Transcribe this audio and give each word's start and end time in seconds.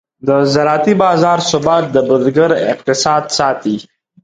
د 0.27 0.29
زراعتي 0.53 0.93
بازار 1.03 1.39
ثبات 1.49 1.85
د 1.91 1.97
بزګر 2.07 2.51
اقتصاد 2.73 3.23
ساتي. 3.37 3.75